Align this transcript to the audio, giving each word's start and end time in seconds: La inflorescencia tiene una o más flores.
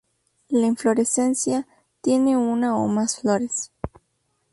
La 0.49 0.65
inflorescencia 0.65 1.67
tiene 2.01 2.35
una 2.35 2.75
o 2.75 2.87
más 2.87 3.19
flores. 3.19 3.71